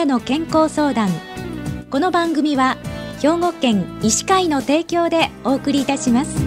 [0.00, 1.10] なの健康相談。
[1.90, 2.78] この番組は
[3.20, 6.38] 兵庫県医師会の提供でお送りいたします。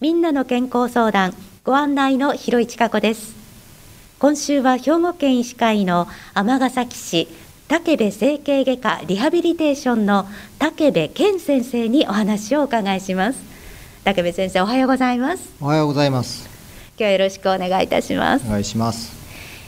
[0.00, 3.36] みんなの健康相談ご案内の広市加子です。
[4.18, 7.28] 今週は兵庫県医師会の尼崎市
[7.68, 10.26] 武部整形外科リハビリテーションの
[10.58, 13.55] 武部健先生にお話をお伺いします。
[14.06, 15.52] 武部先生おはようございます。
[15.60, 16.48] おはようございます。
[16.90, 18.46] 今日はよろしくお願いいたします。
[18.46, 19.16] お願いします。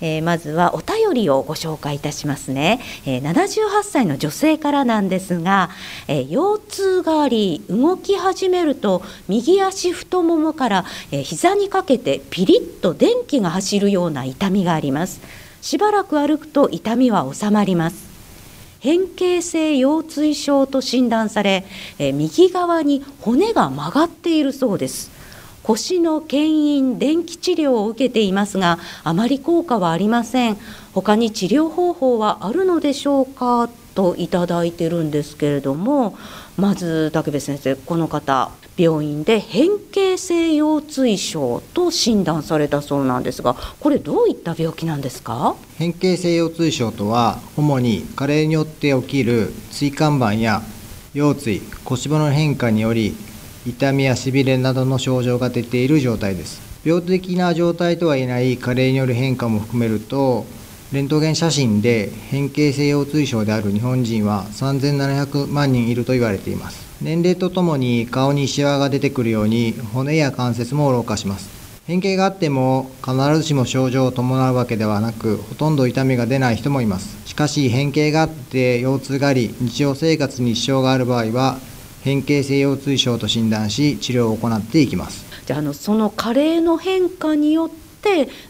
[0.00, 5.70] えー、まずはお便りをご紹介いたしますね、えー、78歳の女性からなんですが、
[6.06, 15.20] えー、腰痛があり動き始めると右足太ももから、えー、膝にかけてピリッと電気が走るような痛みがあります。
[15.60, 18.09] しばらく歩くと痛みは収まります
[18.80, 21.64] 変形性腰椎症と診断され、
[21.98, 25.10] え右側に骨が曲がっているそうです。
[25.62, 30.56] 腰の牽引電気治療を受けていますがあまり効果はありません。
[30.94, 33.68] 他に治療方法はあるのでしょうか？
[33.94, 36.16] といただいてるんですけれども
[36.56, 38.50] まず竹部先生この方。
[38.80, 45.54] 病院で変形性腰椎症と診断されたそうなんですがこれどういった病気なんですか？
[45.76, 50.62] 変形性腰椎症とは主に加齢によって起きる椎間板や
[51.12, 53.14] 腰椎腰骨の変化により
[53.66, 56.62] 痛みやしびれなどの症状が出ている状態です。
[56.82, 60.46] 病的な状態とは言えない加齢による変化も含めると
[60.92, 66.84] レントゲン写真で変形性腰椎症である日本人は3700万人いると言われています。
[67.00, 71.48] 年齢とともに顔にシワが出てくるように骨や関節も老化します。
[71.86, 77.16] 変形があっても必ずしも症状を伴うわけではなくほとんど痛みが出ない人もいます。
[77.24, 81.58] しかし変形があって腰痛があり日常生活に支障がある場合は
[82.02, 85.24] 変形性腰椎症と診断し治療を行っていきます。
[85.46, 87.89] じゃあのその加齢の変化によって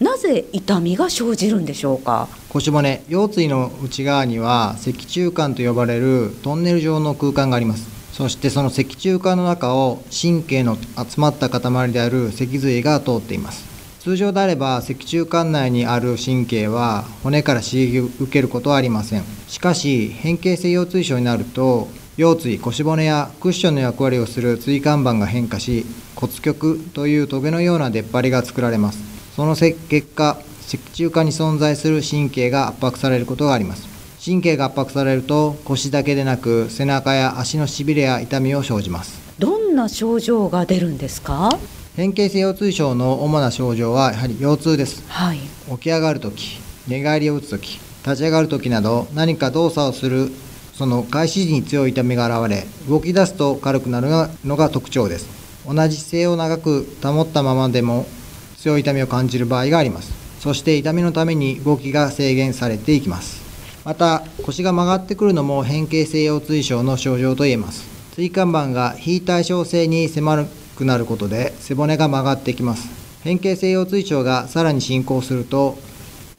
[0.00, 2.28] なぜ痛みが生じるんでしょうか？
[2.50, 7.88] 腰骨腰椎の内側には脊柱管と呼ばれるトンネル状の空間があります。
[8.12, 13.64] そしてその脊柱管の中を神経の集まった塊である脊髄が通っています。
[14.00, 19.24] 通常であれば脊柱管内にある神経は骨から刺激を受けることはありません。
[19.48, 29.15] しかし変形性腰椎症になると腰椎腰骨やクッションの役割をする椎間板が変化し骨極というトゲのような出っ張りが作られます。
[29.36, 29.76] その結
[30.14, 33.86] 果脊柱管に存在する神経が圧迫されることがあります。
[34.24, 39.20] 神経が圧迫されると腰だけでなく背中や足のしびれや痛みを生じます。
[39.38, 41.50] どんな症状が出るんですか？
[41.96, 45.38] 変形性腰椎症の主な症状はやはり腰痛です、はい、
[45.70, 46.58] 起き上がるとき
[46.88, 50.30] 寝返りを打つとき立ち上がるときなど何か動作をする
[50.72, 54.08] その開始時に強い痛みが現れ動き出すと軽くなる
[54.46, 55.28] のが特徴です。
[55.66, 58.06] 同じ姿勢を長く保ったままでも
[58.58, 60.12] 強い痛みを感じる場合があります。
[60.40, 63.42] そして痛みのために動きが制限されていきます。
[63.84, 67.86] また腰が曲がってくるのも変形性腰椎症の症状と言えます。
[68.14, 70.44] 椎間板が非対称性に狭
[70.76, 72.88] くなることで背骨が曲がってきます。
[73.22, 75.78] 変形性腰椎症がさらに進行すると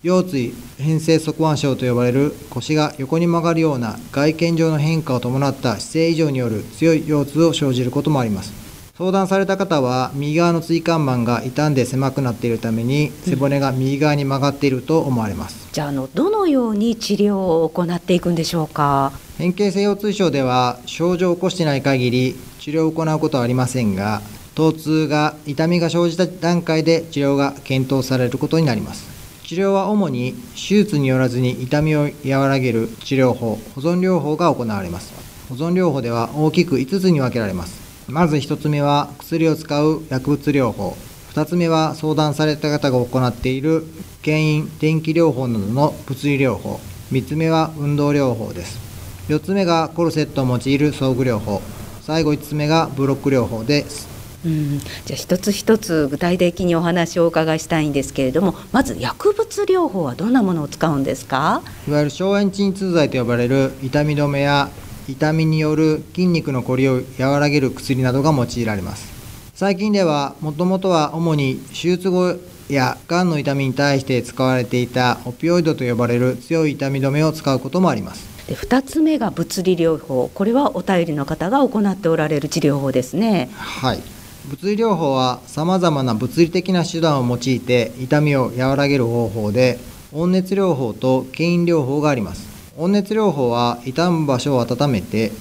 [0.04, 8.67] 腰椎変性側腕症と呼ばれる腰が横に曲がるような外見上の変化を伴った姿勢異常による強い腰痛を生じることもあります。
[8.98, 19.12] 相談された方は右側の椎間板が傷んで狭くなっているために背骨が右側に曲がっていると思われます、うん、じゃあのどのように治療を行っていくんでしょうか？
[19.38, 24.22] 変形性腰痛症では症状を起こしていない限り治療を行うことはありませんが
[24.56, 29.16] 疼痛が痛みが生じた段階で治療が検討されることになります。
[29.46, 35.14] 治療は主に手術によらずに痛みを和らげる治療法保存療法が行われます。
[35.50, 40.96] 保存療法では大きく5つに分けられますまず1つ目は薬を使う薬物療法。
[41.34, 43.86] 2つ目は相談された方が行っている
[44.22, 46.80] 牽引電気療法などの物理療法。
[47.12, 48.80] 3つ目は運動療法です。
[49.28, 51.62] 4つ目がコルセットを用いる装具療法。
[52.02, 54.08] 最後5つ目がブロック療法です。
[54.46, 61.62] うん、じゃあ一つ一つ具体的にお話をお伺いしたいんですけれどもまず薬物療法はどんなものを使うんですか？
[61.88, 64.70] いわゆる消炎鎮痛剤と呼ばれる痛み止めや
[65.08, 69.18] 痛みによる筋肉のこりを和らげる薬などが用いられます。
[69.54, 72.36] 最近ではもともとは主に手術後
[72.70, 78.28] やがんの痛みに対して使われていたオピオイドと呼ばれる強い痛み止めを使うこともあります。
[78.48, 80.30] で2つ目が物理療法。
[80.34, 83.50] これはお便りの方が行っておられる治療法ですね。
[83.54, 84.18] はい。
[84.48, 89.78] 物理療法はさまざまな物理的な手段を用いて痛みを和らげる方法で
[90.14, 92.47] 温熱療法と牽引療法があります
[92.80, 95.32] 温熱療法は傷む場所を温めて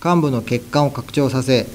[0.00, 1.66] 患部の血管を拡張させ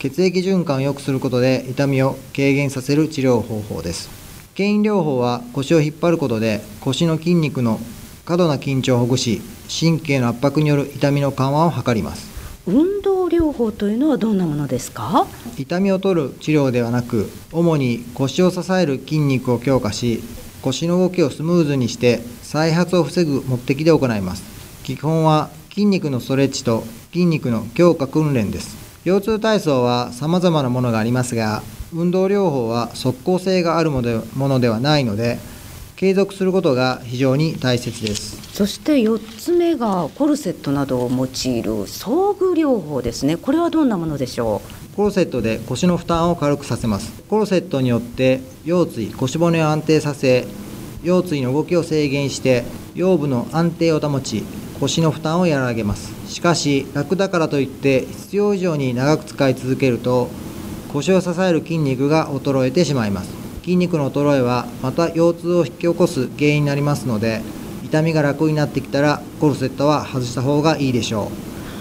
[0.00, 4.10] 血液循環を良くすることで痛みを軽減させる治療方法です。
[4.56, 7.78] 牽引療法は腰を引っ張ることで腰の筋肉の
[8.24, 12.34] 過度な緊張をほぐし神経の圧迫による痛みの緩和を図ります。
[12.66, 15.28] 運動療法というのはどんなものですか？
[15.56, 20.20] 痛みを取る治療ではなく主に腰を支える筋肉を強化し
[20.62, 24.53] 腰の動きをスムーズにして再発を防ぐ目的で行います
[24.84, 28.76] 基本は筋肉のストレッチと筋肉の強化訓練です。
[29.06, 35.38] 腰痛体操は様々なものがありますが運動療法は即効性があるものではないので
[35.96, 38.42] 継続することが非常に大切です。
[38.52, 43.38] そして4つ目がコルセットなどを用いる装具療法ですね。
[43.38, 44.60] これはどんなものでしょ
[44.92, 44.96] う？
[44.96, 47.22] コルセットで腰の負担を軽くさせます。
[47.22, 50.46] コルセットによって腰椎腰骨を安定させ
[51.02, 52.64] 腰椎の動きを制限して
[52.94, 54.44] 腰部の安定を保ち
[54.80, 56.12] 腰の負担を和らげます。
[56.26, 60.28] しかし楽だからといって必要以上に長く使い続けると
[60.92, 63.30] 腰を支える筋肉が衰えてしまいます。
[63.62, 67.40] 筋肉の衰えはまた腰痛を引き起こす原因になりますので
[67.82, 71.30] 痛みが楽になってきたらコルセットは外した方がいいでしょ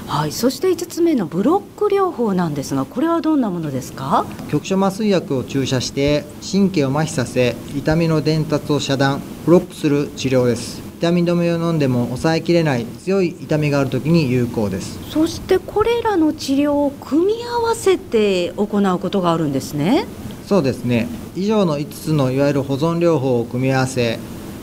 [0.08, 0.10] う。
[0.10, 4.26] はい、そして5つ目のブロック療法なんですがこれはどんなものですか？
[4.50, 14.98] 局所麻酔薬を注射して神経を麻痺させ痛みの伝達を遮断ブロックする治療です痛み止めを飲んでも抑えきれない強い痛みがある時に有効です。
[15.10, 20.06] そしてこれらの治療を組み合わせて行うことがあるんですね。
[20.48, 21.10] そうですね。
[21.36, 24.18] 以上の5つのいわゆる保存療法を組み合わせ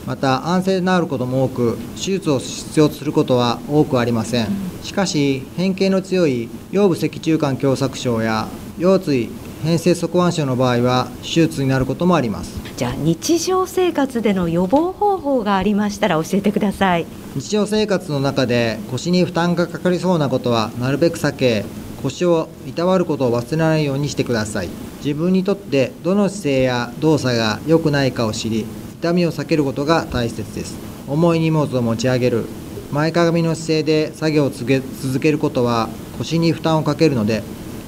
[0.07, 4.49] また安静で治ることも多く手術を必要とすることは多くありません。
[4.83, 8.49] しかし変形の強い腰部脊柱管狭窄症や
[8.79, 9.29] 腰椎
[9.63, 17.05] 変性側腕症の場合は手術になることもありますじゃあ日常生活での予防方法がありましたら教えてください。
[17.37, 21.67] 日常生活の中で腰に負担がかかりそうなことはなるべく避け
[22.03, 24.71] 腰をいたわることを忘れないようにしてください。
[25.05, 30.79] 自分にとってどの姿勢や動作が良くないかを知り痛みを避けることが大切です。
[31.07, 32.47] 重い荷物を持ち上げる。
[32.93, 37.43] 前かがみの姿勢で作業を続けることは腰に負担をかけるので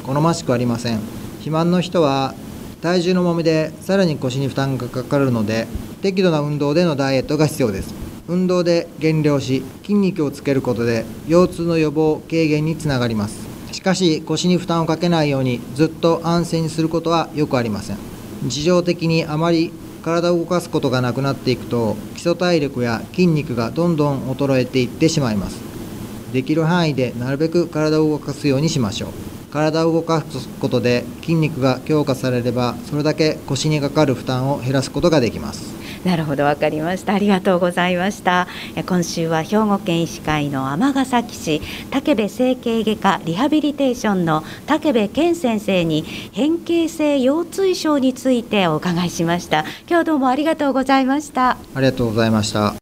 [0.04, 0.98] 好ましくありません。
[1.36, 2.34] 肥満の人は
[2.82, 5.68] 体重の重みでさらに腰に負担がかかるので
[6.02, 7.94] 適度な運動でのダイエットが必要です。
[8.26, 13.46] 運動で減量し筋肉をつけることで腰痛の予防軽減につながります。
[13.70, 17.98] しかし腰に負担をかけないようにずっと安静にすることはよくありません。
[18.42, 25.60] 日常的にあまり体を動かすことがなくなっていくと基礎体力や筋肉がどんどん衰えていってしまいます。
[26.32, 29.31] できる範囲でなるべく体を動かすようにしましょう。
[29.52, 35.82] 体を動かすことで筋肉が強化されればそれだけ腰にかかる負担を減らすことができます。
[36.04, 37.14] なるほどわかりました。
[37.14, 38.48] ありがとうございました。
[38.86, 41.60] 今週は兵庫県医師会の尼崎市
[41.90, 46.02] 武部整形外科リハビリテーションの武部健先生に
[46.32, 49.64] 変形性腰椎症についてお伺いしました。
[49.88, 51.50] 今日どうもありがとうございました。
[51.50, 52.81] ありがとうございました